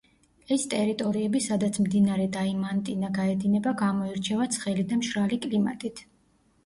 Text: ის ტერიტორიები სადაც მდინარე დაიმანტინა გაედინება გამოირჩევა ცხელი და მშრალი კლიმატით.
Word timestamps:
ის 0.53 0.61
ტერიტორიები 0.69 1.41
სადაც 1.47 1.77
მდინარე 1.87 2.25
დაიმანტინა 2.39 3.11
გაედინება 3.21 3.75
გამოირჩევა 3.85 4.49
ცხელი 4.57 4.87
და 4.93 4.99
მშრალი 5.03 5.39
კლიმატით. 5.49 6.03